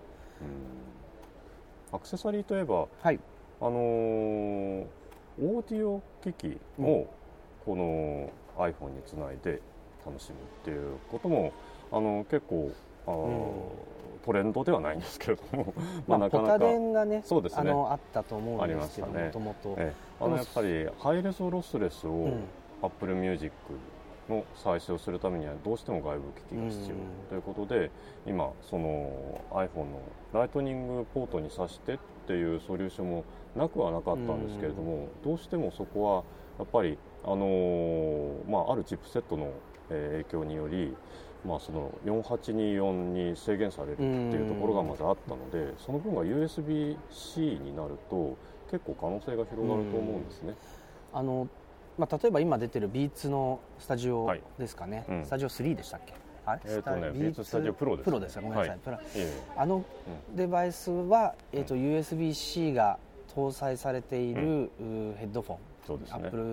[1.94, 3.20] アクセサリーといえば、はい、
[3.62, 4.86] あのー、
[5.42, 7.08] オーディオ機器を
[7.66, 9.62] この iPhone につないで
[10.06, 11.52] 楽しむっていうことも
[11.92, 12.72] あの結構
[13.08, 13.12] あ
[14.26, 15.74] トレンドではないんですけれども、
[16.08, 17.06] まあ、なかなか。
[17.06, 17.72] ねそうですね。
[17.72, 19.78] あったと思うんですけどもともと
[20.20, 22.30] あのやっぱりハイレゾロスレスを
[22.82, 26.96] Apple Music の再生をするためにはどうしても外部機器が必要。
[27.30, 27.92] ということで
[28.26, 29.12] 今その
[29.52, 30.00] iPhone の
[30.34, 33.24] Lightning ポートに挿してっていうソリューションも
[33.56, 36.24] なくはなかったんですけれどもどうしてもそこは
[36.58, 39.52] やっぱりあのまああるチップセットの
[39.90, 40.96] 影響により
[41.46, 42.92] まあ、その4824
[43.32, 48.36] に制限されるっていうところがまずあったのでその分が USB-C になると
[48.72, 50.56] 結構可能性が広がると思うんですね。
[51.14, 51.48] あの
[51.98, 54.30] まあ、例えば今出てる Beats のスタジオ
[54.60, 56.14] ですかね、はいうん、スタジオ3でしたっけ？
[56.46, 59.00] あれ、えーとね、 Beats Studio Pro です、プロですごめんなさい、はい、
[59.56, 59.84] あの
[60.36, 63.00] デバイスは、えーと、USB-C が
[63.34, 66.44] 搭載されている、うん、ヘッドフォン、そうですね、 Apple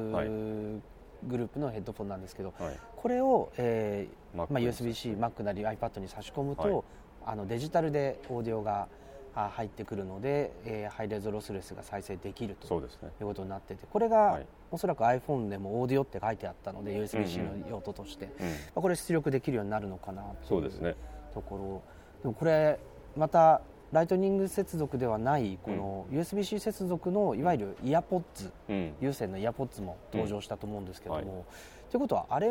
[1.28, 6.82] グループのヘッドフォンなんですけど、はい、これを、えーまあ、USB-C、Mac なり iPad に差し込むと、はい、
[7.26, 8.86] あのデジタルでオーディオが
[9.34, 18.46] 入ってくるので、えー、ハイレゾロスレスが再生できるということになっててこれが、はい、おそらく iPhone でもオーディオって書いてあったので USB-C の用途として、うん。
[18.46, 20.96] うん、まあ、これ出力できるようになるのかなという。
[21.34, 21.82] ところ
[22.22, 22.78] でもこれ
[23.16, 31.44] またライトニング接続ではないこの USB-C 接続のいわゆるイヤポッツ、うん、有線のイヤポッツも登場したと思うんですけども、うんはい、
[31.92, 32.50] ということはあれ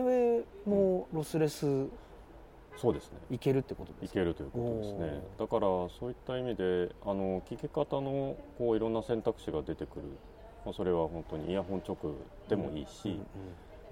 [0.68, 1.88] もロスレス
[2.78, 3.18] そうですね。
[3.32, 5.24] いけるってことですいけるということですね。
[5.40, 10.04] だからそういった意味であの聞き方のこういろんな選択肢が出てくる、
[10.64, 11.98] まあ、それは本当にイヤホン直
[12.50, 13.26] でもいいし、うんうんうん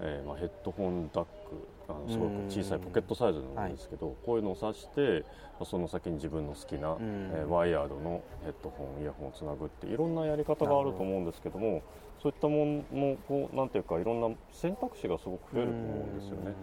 [0.02, 1.30] えーまあ、ヘッドホンダック
[1.88, 5.24] あのすごく小さいポケットサイズなんですけど、こういうのを挿して
[5.64, 11.82] その先に自分の好きな、えー、ワイヤードのヘッドホンイヤホンをつなぐっていろんなやり方があると思うんですけども
[12.22, 16.54] そういったものもこうなんていうかいろんな選択肢がすごく増えると思うんですよね。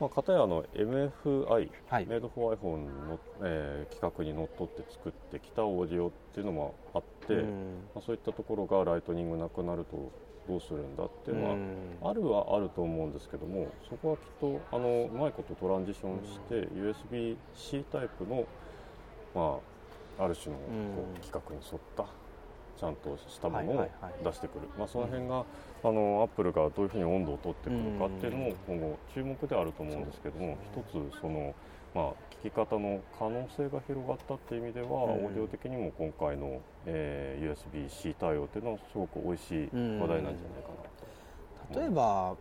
[0.00, 7.42] まあ、片やの MFi、はい、 Made for iPhone の、えー、規格にのっとって作ってきたオーディオっていうのもあって、ま
[7.96, 10.10] あ、そういったところが Lightning なくなると
[10.48, 11.50] どうするんだっていうの
[12.02, 18.44] はあるはあると思うんですけどもそこはきっとあのうまいことトランジションして USB-C タイプの、
[19.34, 19.58] ま
[20.18, 22.04] あ、ある種のこう規格に沿った
[22.80, 23.88] ちゃんとしたものを
[24.24, 25.44] 出してくる、まあ、その辺が、
[25.84, 31.54] あのアップルがどういうふうに温度を取ってくるかっていうのも今後注目であると思うんですけども、一つその、
[31.94, 34.92] まあ、聞き方の可能性が広がったっていう意味では、ん。
[34.92, 40.68] オーディオ的にも今回の、えー USB-C 対応っていうのはすごく美味しい話題なんじゃないか
[41.68, 41.80] なと。
[41.80, 42.36] 例えば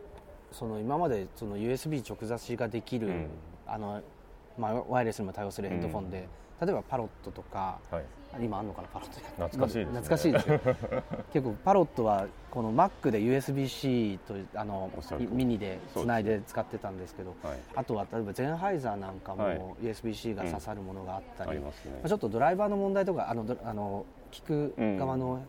[0.51, 3.27] その今までその USB 直差しができる、うん。
[3.67, 4.01] あの
[4.57, 6.27] まあ、ワイヤレスにも対応するヘッドフォンで、
[6.61, 8.03] 例えばパロットとかはい
[8.41, 9.99] 今あんのかなパロット懐かしいですね。
[10.01, 10.59] 懐かしいですよ。
[11.33, 14.89] 結構パロットはこの Mac で USB-C とあの
[15.31, 17.57] ミニでつないで使ってたんですけどはい。
[17.75, 19.57] あとは例えばゼンハイザーなんかはい。
[19.57, 21.91] も USB-C が刺さるものがあったり、ありますね。
[21.95, 25.41] まあちょっとドライバーの問題とかあのどあの聞く側の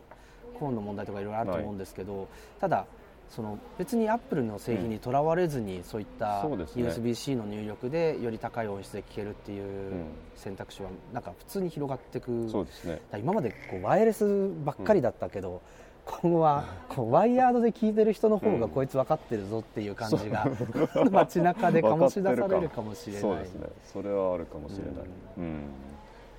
[0.59, 2.27] コーンの問題とかいろいろあると思うんですけど、
[2.59, 2.85] ただ
[3.31, 13.01] その別にアップルの製品にとらわれずに、そういった USB-C の入力でより高い音質で聞けるっていう選択肢はなんか普通に広がっていくそうですね。
[13.17, 15.61] 今までこうワイヤレスばっかりだったけど、
[16.05, 20.45] 今後はこうワイヤードで聞いてる人の方がこいつ分かってるぞっていう感じが、
[21.09, 23.21] 街中で醸し出されるかもしれない。
[23.21, 23.67] そうですね。
[23.85, 24.93] それはあるかもしれない、
[25.37, 25.61] うん。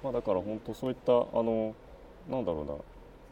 [0.04, 1.74] まあ、だから本当そういったあの
[2.28, 2.74] なんだろうな、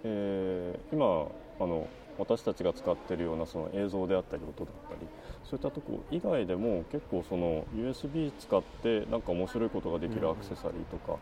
[0.05, 1.27] えー今
[1.63, 1.87] あの
[2.21, 5.07] 私たちが使っているようなその映像であったり音だったり
[5.45, 11.19] そういったところ以外でも結構その USB 使ってなんか面白いことができるアクセサリーとか、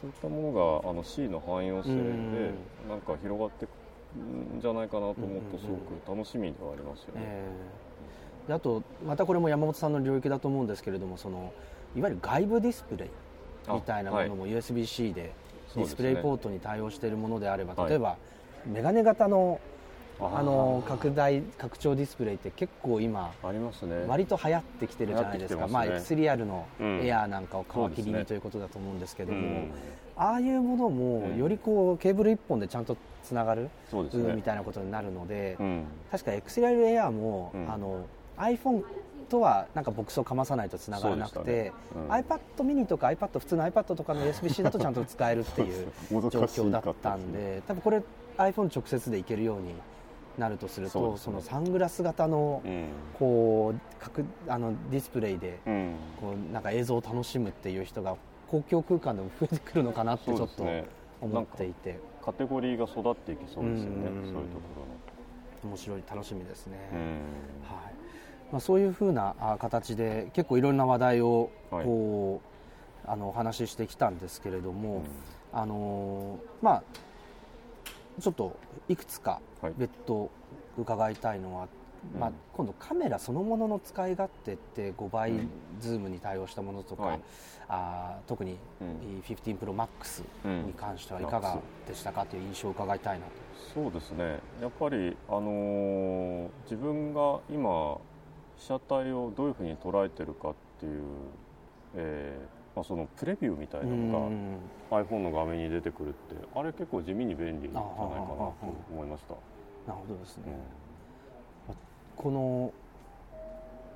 [0.00, 1.94] そういったものがあの C の汎用性で
[2.88, 7.20] なんか広がっていくんじゃないかなと思うとすごく楽しみではありますよね。
[7.22, 7.92] えー
[8.46, 11.52] であとまたこれも山本さんの領域だと思うんですけれどもその
[11.96, 15.32] いわゆる外部ディスプレイみたいなものも USB-C で
[15.76, 17.90] ディスプレイポートに対応しているものであれば、はい。
[17.90, 18.16] 例えば
[18.66, 19.60] メガネ型の
[20.20, 24.04] あの拡大拡張ディスプレイって結構今ありますね。
[24.06, 25.66] 割と流行ってきてるじゃないですか。
[25.66, 26.16] まあ、流行ってきてますね。
[26.16, 27.06] エクスリアルのうん。
[27.06, 29.72] エアーなんかを皮切りにということだと思うんですけども、うん。
[30.16, 31.36] ああいうものもうん。
[31.36, 33.70] よりこうケーブル1本でちゃんとつながる、
[34.34, 35.84] みたいなことになるので、うん。
[36.10, 37.72] 確かエクスリアルエアーも、うん。
[37.72, 38.82] あの iPhone
[39.28, 41.72] とはなんかボックスをかまさないとつながらなくて、
[42.08, 48.02] iPad mini とか iPad 普通の iPad とかの USB-C だとちゃんと使えるっていう 状況だったんで多分これ
[48.36, 49.74] iPhone 直接でいけるように
[50.38, 52.86] なるとするとそ,、のサングラス型のうん。
[53.18, 55.94] こう各あのディスプレイでうん。
[56.20, 58.16] こうなんか映像を楽しむっていう人が
[58.48, 60.66] 公共空間でも増えてくるのかなってちょっと
[61.20, 61.98] 思っていて。
[62.24, 64.08] カテゴリーが育っていきそうですよね。
[64.08, 64.32] うん。
[64.32, 64.72] そういうとこ
[65.64, 66.78] 面白い楽しみですね。
[66.92, 67.94] ろのはい。
[68.52, 71.84] まあ、そういうふうなあ形で結構いろんな話題をはい。
[71.84, 75.02] こう、あのお話ししてきたんですけれども、
[75.52, 76.82] あのーまあ
[78.20, 78.56] ちょっと
[78.88, 79.74] いくつかはい。
[79.76, 80.30] 別途
[80.78, 81.68] 伺いたいのは、
[82.18, 85.48] まあうん、今度カメラそのものの使い勝手って5倍うん
[85.80, 87.20] ズームに対応したものとか、はい。
[87.68, 89.22] あー特にうん。
[89.22, 93.32] 15 Pro Max うんに関してはいかがでしたかという印象を伺いたいなと。
[93.74, 94.40] そうですね。
[94.60, 97.98] やっぱり、あのー自分が今
[98.56, 101.02] 被写体をどういうふうに捉えてるかっていう、
[101.94, 104.56] えーまあ、そのプレビューみたいなのがうん。
[104.90, 108.54] iPhone の画面に出てくるってあれ結構地味に便利じゃないかなと
[108.92, 109.34] 思いました、
[109.90, 110.44] なるほどですね、
[111.68, 111.74] うん。
[112.16, 112.72] この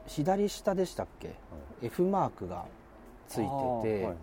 [0.06, 1.34] 左下でしたっけ、
[1.82, 2.64] F マークが
[3.28, 4.14] ついてて、はいはい。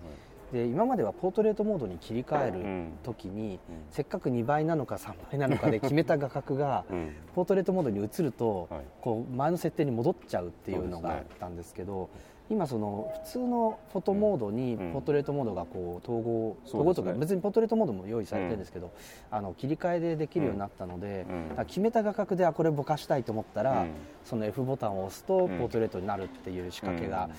[0.53, 2.91] で今まではポートレートモードに切り替えるうん。
[3.03, 3.75] 時に、うん。
[3.89, 7.15] せっかく2倍なのか3倍なのかで 決めた画角がうん。
[7.35, 8.81] ポートレートモードに移ると、はい。
[9.01, 12.09] こう前の設定に戻っちゃうっていうのがあったんですけど
[12.49, 14.91] 今その普通のフォトモードにうん。
[14.91, 16.79] ポートレートモードがこう統合、そうですね。
[16.81, 18.91] 統合とか別にポートレートモードも用意されてるんですけど、
[19.31, 21.25] あの切り替えでできるようになったので、
[21.67, 23.91] 決めた画角であこれぼかしたいと思ったら、うん。
[24.25, 27.31] その F ボタンを押すとんポートレートになるっていう仕掛けが、うん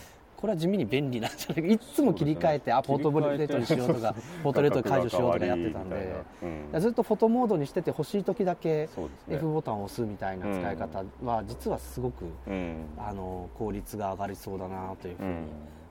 [0.44, 1.68] これは地味に便利なんじゃないか。
[1.68, 6.22] いつも切り替えて、あポートレートにしようとか ポートレート解除しようとかやってたんで。
[6.42, 6.80] うん。
[6.83, 8.90] ずっとフォトモードにしてて欲しい時だけ
[9.30, 12.76] F ボタンを押すみたいな使い方は実はすごくうん。
[12.98, 15.46] あの効率が上がりそうだなというふうにうん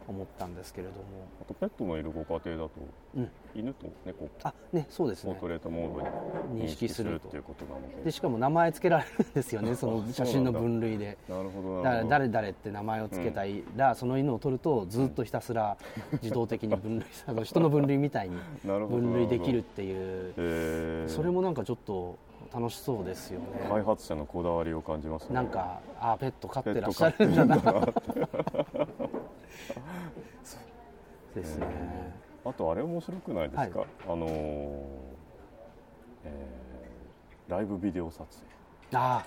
[0.07, 0.99] 思ったんですけれども、
[1.41, 2.71] あとペットのいるご家庭だと
[3.15, 4.29] うん、犬と猫。
[4.43, 5.33] あねそうですね。
[5.33, 8.05] ポートレートモードに認識するということなので。
[8.05, 9.75] でしかも名前つけられるんですよね。
[9.75, 11.17] その写真の分類で。
[11.29, 13.43] なるほどだから誰々って名前をつけた
[13.75, 15.77] ら、その犬を取るとずっとひたすら
[16.21, 20.33] 自動的に分類あの 人の分類みたいに分類できるっていう。
[20.37, 21.09] えー。
[21.09, 22.17] それもなんかちょっと
[22.53, 23.45] 楽しそうですよね。
[23.67, 25.35] 開発者のこだわりを感じますね。
[25.35, 27.63] なんかあペット飼ってらっしゃるんだな
[31.35, 31.67] ですね、
[32.45, 33.87] あとあれ面白くないですか、はい。
[34.05, 34.29] あのー
[36.25, 38.97] えーライブビデオ撮影。
[38.97, 39.25] ああ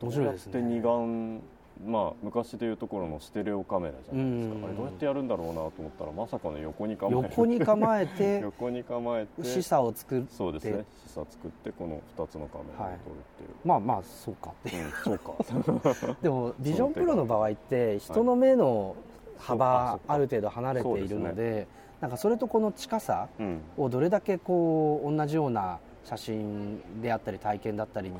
[0.00, 0.62] 面白いですね。
[0.62, 1.42] 二眼
[1.82, 10.84] まあ、昔でいうところのステレオカメラじゃないですか、あれどうやってやるんだろうなと思ったらまさかの横に構え横に構えて 横に構えて示唆を作ってそうですね。
[11.06, 14.76] 示唆作ってこの2つのカメラで撮るっていう、はい、まあまあそうかって。
[14.76, 16.16] いう、うん、そうか。
[16.22, 18.94] でも ビジョンプロの場合って人の目の
[19.38, 21.66] 幅ある程度離れているので、ね、
[22.00, 23.28] なんかそれとこの近さ
[23.76, 28.16] をどれだけこう同じような写真であったり体験だったりに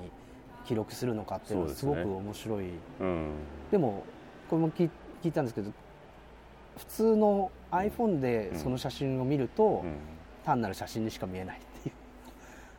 [0.66, 2.64] 記録するのかっていうのはすごく面白い。
[2.64, 3.28] で、ねうん、
[3.70, 4.04] でも
[4.48, 4.90] これも聞
[5.24, 5.72] いたんですけど
[6.76, 9.96] 普通の iPhone でその写真を見ると、うん、
[10.44, 11.94] 単なる写真にしか見えないっていう。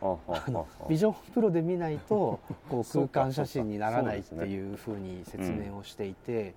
[0.01, 6.53] あのビジョンプロで見ないと こう空間写真にならないっていうふうに説明をしていて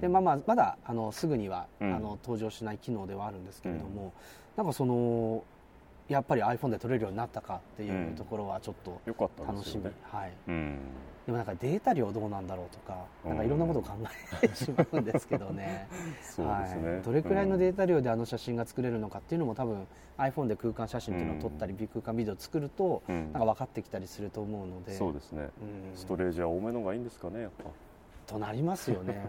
[0.00, 4.12] で、まあ、まあまだあのすぐには、あの登場しない機能ではあるんですけれども、
[4.56, 5.42] なんかその
[6.08, 9.00] やっぱり iPhone で撮れるようになったかっていうところはちょっと
[9.46, 10.78] 楽しみ、うんね、はい、うん、
[11.26, 13.90] でもなんかデータ量どうなんだろうとかなんかいろんなことを考
[14.42, 15.88] えてしまうんですけどね。
[16.38, 19.86] ね、はい、どれくらいのデータ量であの写真が作れるのかっていうのも多分
[20.18, 24.92] iPhone で空間写真っていうのを撮ったり、うん、空間ビデオを作ると、なんか分かってきたりすると思うので。
[24.92, 25.48] そうですね、
[25.94, 27.70] ストレージは多めのがいいんですかねやっぱ。
[28.26, 29.24] となりますよね。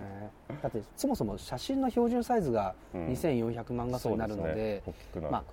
[0.61, 4.83] だってそもそも写真の標準サイズが2400万画素になるので、
[5.31, 5.43] まあ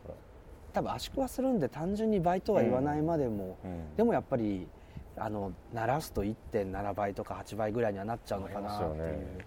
[0.70, 4.66] 多分圧縮はするんで単純に倍とは言わないまでも、うん、でもやっぱり
[5.16, 9.46] あの鳴らすと1.7倍とか8倍ぐらいにはなっちゃうのかなっていう、ね、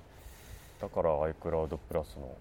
[0.80, 2.36] だから iCloud プラスの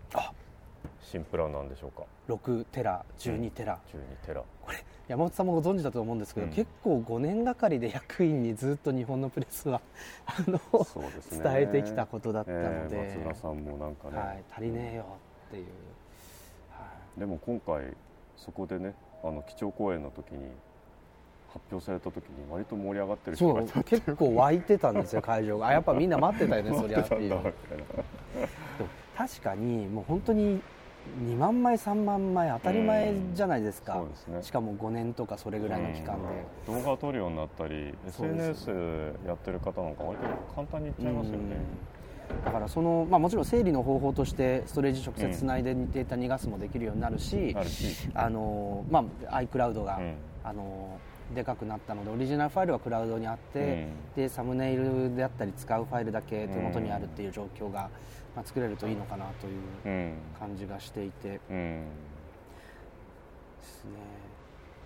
[1.01, 2.05] 新プランなんでしょうか。
[2.29, 4.43] 6テラ12テラ、うん、12テラ。
[4.63, 9.81] これ山本さんもご存知だと思うんですけど、うん、結構5年がかりで役員にずっと日本のプレスは
[10.27, 10.61] あの、ね、
[11.31, 15.05] 伝えてきたことだったので、えー、松田さんもなんかね、はい、足りねえよ
[15.49, 15.67] っていう、
[16.71, 17.85] はい、でも今回
[18.45, 20.51] そこでねあの基調講演の時に
[21.53, 25.69] 発表された時に割と盛り上がってる人がいた結構湧いてたんですよ 会場が。
[25.69, 27.55] あやっぱみんな待ってたよね そりゃっていう。
[29.17, 30.61] 確かにもう本当に
[31.25, 36.23] 2万枚3万枚当たり前じゃないですか、すね、しかも5年とかそれぐらいの期間で、
[36.67, 38.71] 動画を撮るようになったり SNS
[39.27, 41.57] やってる方なんか割と簡単にいっちゃいますよね、
[42.45, 47.55] だからその、まあ、もちろん整理の方法としてストレージ直接つないでデータ逃がすもできるようになるし、
[48.15, 50.01] あのまあ、iCloud が、
[50.45, 50.99] あの
[51.35, 57.91] でかくなったのでオリジナルファイルはクラウドにあって、でサムネイルであったり使うファイルだけ手元にあるっていう状況が、
[58.35, 61.85] まあ、作れるといいのかなという感じがしていて、で
[63.63, 63.91] すね。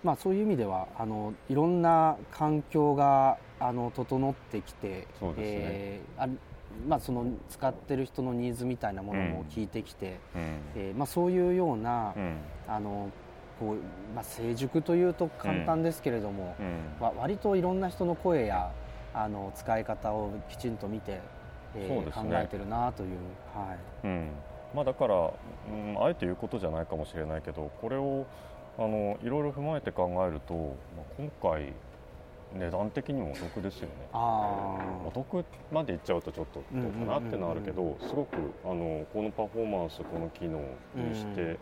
[0.04, 5.44] まあ、そういう意味ではあのいろんな環境があの整ってきて、そうですね。
[5.48, 6.28] えー
[6.88, 10.42] まあ、その使ってる人のニーズみたいなものも聞いてきて、うん、
[10.76, 12.36] えー、まあ、そういうような、うん、
[12.68, 13.10] あの
[13.58, 13.76] こう
[14.14, 18.70] まあ、成熟というと簡単ですけれども、うん、割といろんな人の声や
[19.14, 21.20] あの使い方をきちんと見て、
[21.74, 23.16] えーね、考えてるなという、
[23.54, 23.74] は
[24.04, 24.06] い。
[24.06, 24.28] うん。
[24.74, 28.26] まあ、だから、うん、あえて言うことじゃないかもしれないけどこれを
[28.78, 31.72] あのいろいろ踏まえて考えると、まあ、今回
[32.56, 33.92] 値段的にもお得ですよね。
[34.12, 40.60] お得までいっちゃうとちょっとどうかなってのあるけどすごくあのこのパフォーマンスこの機能
[40.94, 41.58] にして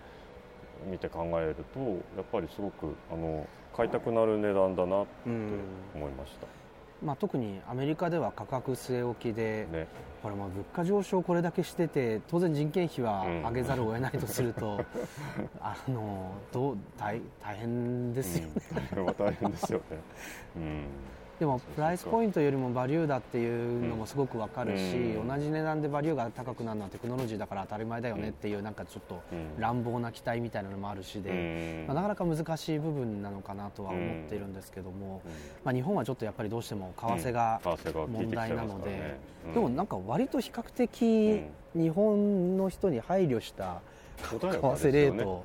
[0.86, 5.10] 見て考えるとやっぱりすごくあの買いたくなる値段だなって
[5.94, 6.63] 思いました。
[7.02, 9.86] まあ、特にアメリカでは価格据え置きで、ね、
[10.22, 14.76] これも物価上昇これだけしてて当然人件費は上げざるを得ないとすると、
[15.38, 18.54] うん、あのどう大大変ですよね、
[18.96, 19.98] うん、大変ですよね、
[20.56, 20.86] うん
[21.38, 29.20] でもプライスポイントよりもバリューだっていうのもすごくわかるし、うん、同じ値段でバリューが高くなるのはテクノロジーだから当たり前だよねっていうなんかちょっと
[29.58, 35.22] 乱暴な期待みたいなのもあるしで、まあ、なかなか難しい部分なのかなとは思っているんですけども、
[35.64, 39.18] まあ、日本はちょっとやっぱりどうしても為替が問題なので、
[39.52, 41.42] でもなんか割と比較的
[41.74, 43.80] 日本の人に配慮した
[44.22, 45.44] 為替レート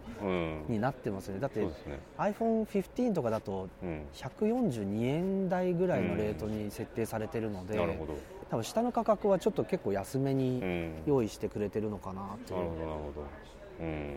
[0.68, 1.70] になってますね、だって、ね、
[2.18, 3.68] iPhone15 とかだと
[4.14, 7.98] 142円台ぐらいのレートに設定されてるので、うん、
[8.50, 10.62] 多分下の価格はちょっと結構安めに
[11.06, 13.22] 用意してくれてるのかなという、うん、なるほどなるほど、
[13.82, 13.88] うん。
[13.88, 14.16] え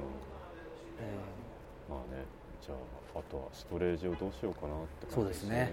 [1.88, 2.24] ー、まあね
[2.60, 5.48] じゃああとはストレージをどうしようかなって感じですね。
[5.48, 5.72] そうで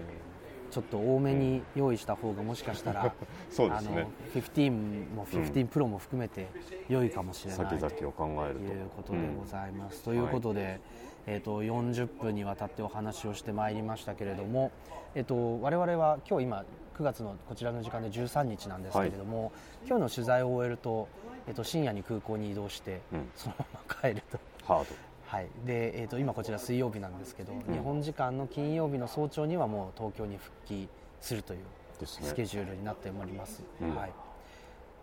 [0.70, 3.12] ちょっと多めに用意した方がもしかしたら、
[3.50, 4.70] そうですね、15
[5.14, 6.48] も15プロも含めて
[6.88, 8.72] 良いかもしれない、先々を考えると。
[8.72, 10.02] いうことでございます。
[10.02, 10.80] ということで、はい、
[11.26, 14.70] えーと、40分にわたってお話をしてまいりましたけれども、
[15.14, 16.64] えーと、我々は今日今
[16.96, 19.52] 9月のこちらの時間で13日なんですけれども、はい、
[19.86, 21.08] 今日の取材を終えると,、
[21.46, 24.38] えーと、深夜に空港に移動して、うん、そのまま帰ると。
[24.64, 25.48] ハードはい。
[25.64, 30.88] でえーと、今こちら水曜日なんですけど、うん、日本時間の金曜日の早朝にはもう東京に復帰
[31.20, 31.60] するという
[32.04, 34.12] スケジュールになっております、ね、はい。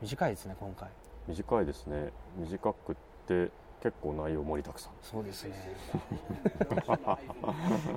[0.01, 0.89] 短いですね今回。
[1.29, 2.11] 短いですね。
[2.35, 3.51] 短くって
[3.81, 4.91] 結構内容盛りだくさん。
[5.01, 5.53] そうですね、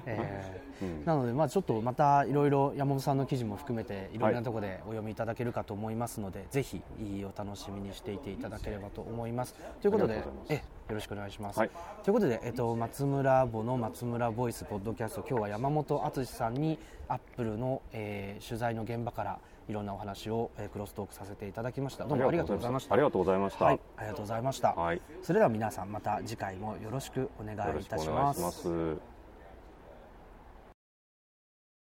[0.06, 6.82] えーうん、なので、まあ、ちょっとまたいろいろ山本さんの記事も含めていろいろなところでお読みいただけるかと思いますので、はい、ぜひ
[7.24, 9.54] お楽しみにしていていただければと思います。
[9.80, 11.70] ということでえよろしくお願いします、はい、
[12.02, 16.78] ということで、えっと、松村ボの松村ボイスポッドキャスト今日は山本敦さんに
[17.08, 19.38] アップルの、えー、取材の現場から
[19.70, 22.04] いろんなお話を、えー、クロストークさせていただきました。
[22.04, 22.94] どうもありがとうございました。
[22.94, 28.70] ありがとうございました、はい、ありがとうございました、はい、それでは皆さんまた次回もよろしくお願いいたします